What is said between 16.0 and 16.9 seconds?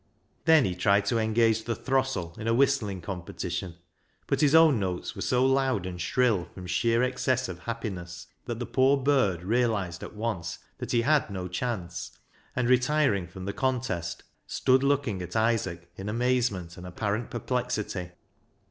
amazement and